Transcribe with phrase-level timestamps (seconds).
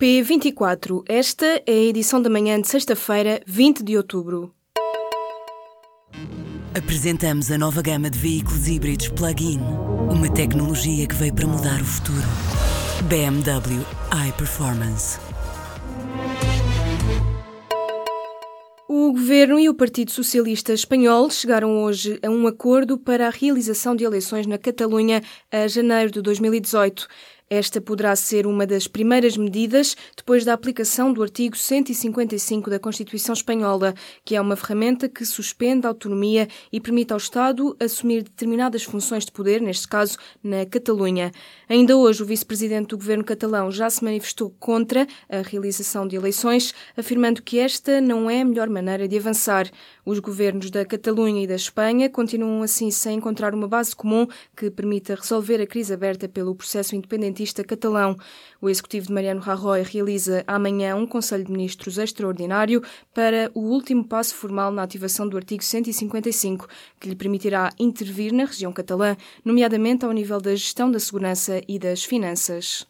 [0.00, 1.04] P24.
[1.06, 4.50] Esta é a edição da manhã de sexta-feira, 20 de outubro.
[6.74, 9.60] Apresentamos a nova gama de veículos híbridos plug-in.
[10.10, 12.26] Uma tecnologia que veio para mudar o futuro.
[13.10, 13.84] BMW
[14.26, 15.18] iPerformance.
[18.88, 23.94] O Governo e o Partido Socialista Espanhol chegaram hoje a um acordo para a realização
[23.94, 25.22] de eleições na Catalunha
[25.52, 27.06] a janeiro de 2018.
[27.52, 33.32] Esta poderá ser uma das primeiras medidas depois da aplicação do artigo 155 da Constituição
[33.32, 33.92] Espanhola,
[34.24, 39.24] que é uma ferramenta que suspende a autonomia e permite ao Estado assumir determinadas funções
[39.24, 41.32] de poder, neste caso na Catalunha.
[41.68, 46.72] Ainda hoje, o vice-presidente do governo catalão já se manifestou contra a realização de eleições,
[46.96, 49.68] afirmando que esta não é a melhor maneira de avançar.
[50.06, 54.70] Os governos da Catalunha e da Espanha continuam assim sem encontrar uma base comum que
[54.70, 58.16] permita resolver a crise aberta pelo processo independente independentista catalão.
[58.60, 62.82] O executivo de Mariano Rajoy realiza amanhã um Conselho de Ministros extraordinário
[63.14, 66.68] para o último passo formal na ativação do artigo 155,
[67.00, 71.78] que lhe permitirá intervir na região catalã, nomeadamente ao nível da gestão da segurança e
[71.78, 72.89] das finanças.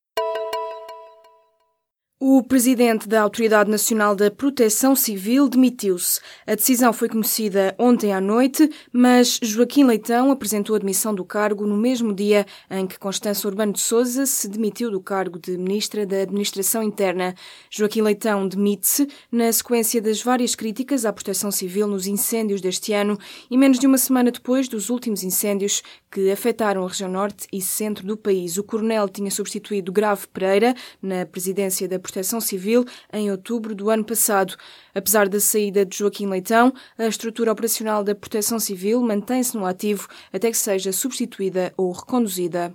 [2.22, 6.20] O presidente da Autoridade Nacional da Proteção Civil demitiu-se.
[6.46, 11.66] A decisão foi conhecida ontem à noite, mas Joaquim Leitão apresentou a demissão do cargo
[11.66, 16.04] no mesmo dia em que Constança Urbano de Souza se demitiu do cargo de ministra
[16.04, 17.34] da Administração Interna.
[17.70, 23.18] Joaquim Leitão demite-se na sequência das várias críticas à proteção civil nos incêndios deste ano
[23.50, 27.62] e menos de uma semana depois dos últimos incêndios que afetaram a região norte e
[27.62, 28.58] centro do país.
[28.58, 34.04] O coronel tinha substituído Grave Pereira na presidência da Proteção Civil em outubro do ano
[34.04, 34.56] passado.
[34.92, 40.08] Apesar da saída de Joaquim Leitão, a estrutura operacional da Proteção Civil mantém-se no ativo
[40.32, 42.74] até que seja substituída ou reconduzida.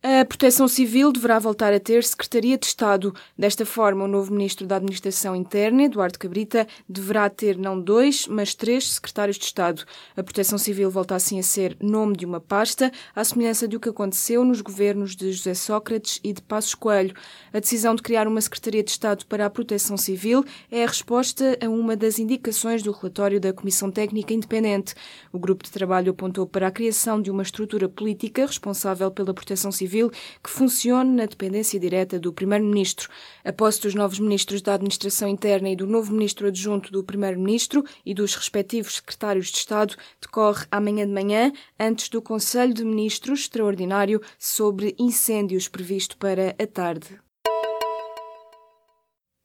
[0.00, 3.12] A Proteção Civil deverá voltar a ter Secretaria de Estado.
[3.36, 8.54] Desta forma, o novo Ministro da Administração Interna, Eduardo Cabrita, deverá ter não dois, mas
[8.54, 9.82] três secretários de Estado.
[10.16, 13.88] A Proteção Civil volta assim a ser nome de uma pasta, à semelhança do que
[13.88, 17.16] aconteceu nos governos de José Sócrates e de Passos Coelho.
[17.52, 21.58] A decisão de criar uma Secretaria de Estado para a Proteção Civil é a resposta
[21.60, 24.94] a uma das indicações do relatório da Comissão Técnica Independente.
[25.32, 29.72] O grupo de trabalho apontou para a criação de uma estrutura política responsável pela proteção
[29.72, 30.10] civil Civil
[30.44, 33.08] que funcione na dependência direta do Primeiro-Ministro.
[33.42, 37.82] A posse dos novos ministros da Administração Interna e do novo ministro adjunto do Primeiro-Ministro
[38.04, 43.40] e dos respectivos secretários de Estado decorre amanhã de manhã, antes do Conselho de Ministros
[43.40, 47.27] extraordinário sobre incêndios previsto para a tarde.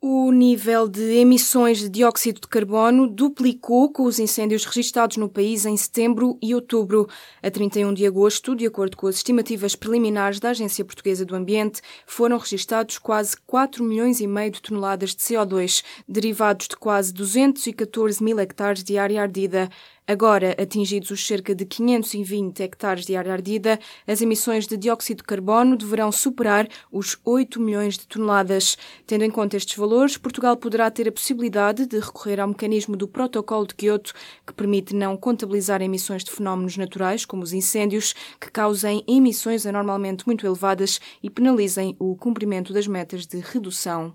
[0.05, 5.65] O nível de emissões de dióxido de carbono duplicou com os incêndios registados no país
[5.65, 7.07] em setembro e outubro.
[7.41, 11.81] A 31 de agosto, de acordo com as estimativas preliminares da Agência Portuguesa do Ambiente,
[12.05, 18.21] foram registados quase 4 milhões e meio de toneladas de CO2, derivados de quase 214
[18.21, 19.69] mil hectares de área ardida.
[20.05, 25.23] Agora, atingidos os cerca de 520 hectares de área ardida, as emissões de dióxido de
[25.23, 28.77] carbono deverão superar os 8 milhões de toneladas.
[29.07, 33.07] Tendo em conta estes valores, Portugal poderá ter a possibilidade de recorrer ao mecanismo do
[33.07, 34.13] Protocolo de Quioto,
[34.45, 40.27] que permite não contabilizar emissões de fenómenos naturais, como os incêndios, que causem emissões anormalmente
[40.27, 44.13] muito elevadas e penalizem o cumprimento das metas de redução.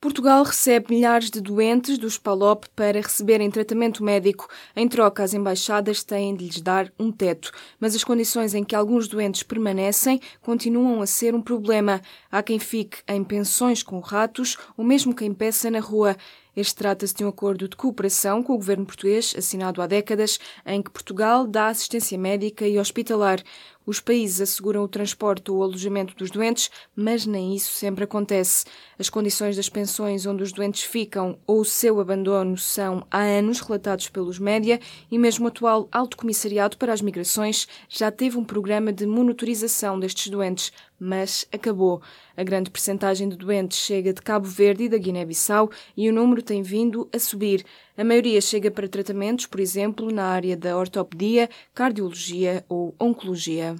[0.00, 4.48] Portugal recebe milhares de doentes dos PALOP para receberem tratamento médico.
[4.76, 7.50] Em troca, as embaixadas têm de lhes dar um teto.
[7.80, 12.00] Mas as condições em que alguns doentes permanecem continuam a ser um problema.
[12.30, 16.16] Há quem fique em pensões com ratos ou mesmo quem peça na rua.
[16.58, 20.82] Este trata-se de um acordo de cooperação com o governo português, assinado há décadas, em
[20.82, 23.40] que Portugal dá assistência médica e hospitalar.
[23.88, 28.66] Os países asseguram o transporte ou o alojamento dos doentes, mas nem isso sempre acontece.
[28.98, 33.60] As condições das pensões onde os doentes ficam ou o seu abandono são há anos
[33.60, 34.78] relatados pelos média
[35.10, 39.98] e mesmo o atual Alto Comissariado para as Migrações já teve um programa de monitorização
[39.98, 40.70] destes doentes,
[41.00, 42.02] mas acabou.
[42.36, 46.42] A grande percentagem de doentes chega de Cabo Verde e da Guiné-Bissau e o número
[46.42, 47.64] tem vindo a subir.
[47.96, 53.77] A maioria chega para tratamentos, por exemplo, na área da ortopedia, cardiologia ou oncologia.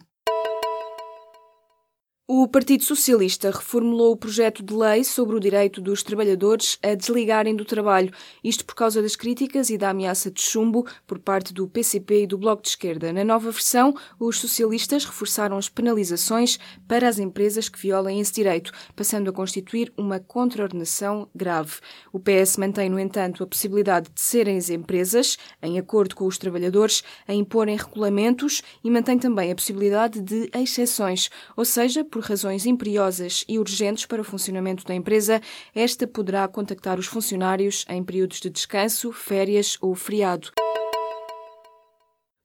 [2.30, 7.56] O Partido Socialista reformulou o projeto de lei sobre o direito dos trabalhadores a desligarem
[7.56, 8.12] do trabalho,
[8.44, 12.26] isto por causa das críticas e da ameaça de chumbo por parte do PCP e
[12.26, 13.14] do Bloco de Esquerda.
[13.14, 18.72] Na nova versão, os socialistas reforçaram as penalizações para as empresas que violem esse direito,
[18.94, 21.76] passando a constituir uma contraordenação grave.
[22.12, 26.36] O PS mantém, no entanto, a possibilidade de serem as empresas, em acordo com os
[26.36, 32.25] trabalhadores, a imporem regulamentos e mantém também a possibilidade de exceções, ou seja, por por
[32.25, 35.41] razões imperiosas e urgentes para o funcionamento da empresa,
[35.73, 40.50] esta poderá contactar os funcionários em períodos de descanso, férias ou feriado.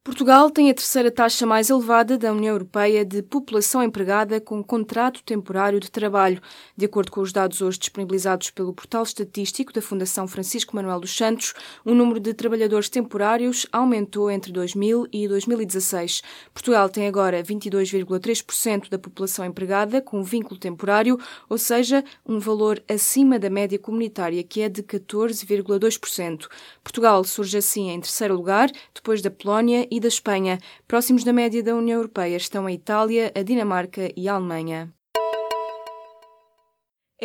[0.05, 5.23] Portugal tem a terceira taxa mais elevada da União Europeia de população empregada com contrato
[5.23, 6.41] temporário de trabalho.
[6.75, 11.15] De acordo com os dados hoje disponibilizados pelo portal estatístico da Fundação Francisco Manuel dos
[11.15, 11.53] Santos,
[11.85, 16.21] o número de trabalhadores temporários aumentou entre 2000 e 2016.
[16.53, 21.17] Portugal tem agora 22,3% da população empregada com vínculo temporário,
[21.47, 26.49] ou seja, um valor acima da média comunitária, que é de 14,2%.
[26.83, 30.57] Portugal surge assim em terceiro lugar, depois da Polónia e da Espanha.
[30.87, 34.91] Próximos da média da União Europeia estão a Itália, a Dinamarca e a Alemanha.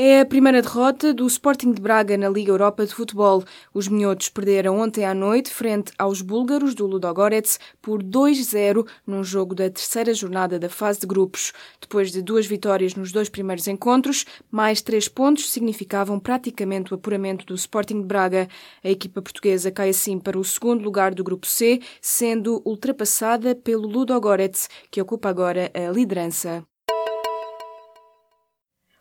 [0.00, 3.43] É a primeira derrota do Sporting de Braga na Liga Europa de Futebol.
[3.75, 9.56] Os minhotos perderam ontem à noite frente aos búlgaros do Ludogorets por 2-0 num jogo
[9.56, 11.53] da terceira jornada da fase de grupos.
[11.81, 17.45] Depois de duas vitórias nos dois primeiros encontros, mais três pontos significavam praticamente o apuramento
[17.45, 18.49] do Sporting de Braga.
[18.85, 23.89] A equipa portuguesa cai assim para o segundo lugar do grupo C, sendo ultrapassada pelo
[23.89, 26.65] Ludogorets, que ocupa agora a liderança.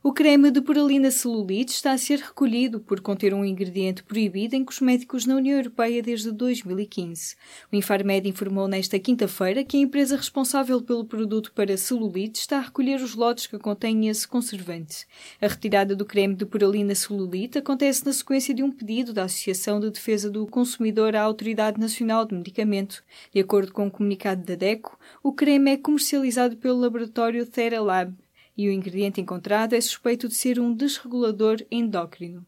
[0.08, 4.64] O creme de puralina celulite está a ser recolhido por conter um ingrediente proibido em
[4.64, 7.36] cosméticos na União Europeia desde 2015.
[7.70, 12.62] O Infarmed informou nesta quinta-feira que a empresa responsável pelo produto para celulite está a
[12.62, 15.06] recolher os lotes que contêm esse conservante.
[15.42, 19.78] A retirada do creme de puralina celulite acontece na sequência de um pedido da Associação
[19.78, 23.04] de Defesa do Consumidor à Autoridade Nacional de Medicamento.
[23.34, 28.16] De acordo com o um comunicado da DECO, o creme é comercializado pelo laboratório Theralab
[28.58, 32.46] e o ingrediente encontrado é suspeito de ser um desregulador endócrino.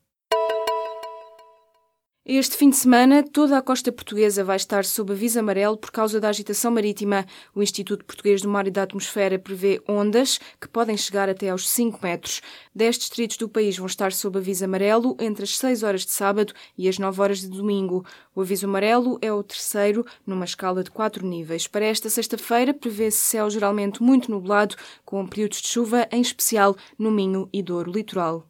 [2.31, 6.19] Este fim de semana, toda a costa portuguesa vai estar sob aviso amarelo por causa
[6.19, 7.25] da agitação marítima.
[7.55, 11.67] O Instituto Português do Mar e da Atmosfera prevê ondas que podem chegar até aos
[11.67, 12.39] 5 metros.
[12.73, 16.53] Dez distritos do país vão estar sob aviso amarelo entre as 6 horas de sábado
[16.77, 18.05] e as 9 horas de domingo.
[18.35, 21.65] O aviso amarelo é o terceiro numa escala de 4 níveis.
[21.65, 27.09] Para esta sexta-feira, prevê-se céu geralmente muito nublado, com períodos de chuva, em especial no
[27.09, 28.47] Minho e Douro Litoral.